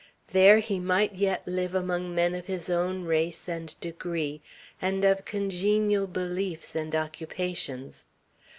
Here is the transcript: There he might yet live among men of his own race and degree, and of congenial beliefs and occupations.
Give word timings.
There 0.29 0.57
he 0.57 0.79
might 0.79 1.13
yet 1.13 1.47
live 1.47 1.75
among 1.75 2.15
men 2.15 2.33
of 2.33 2.47
his 2.47 2.71
own 2.71 3.03
race 3.03 3.47
and 3.47 3.79
degree, 3.79 4.41
and 4.81 5.05
of 5.05 5.25
congenial 5.25 6.07
beliefs 6.07 6.75
and 6.75 6.95
occupations. 6.95 8.07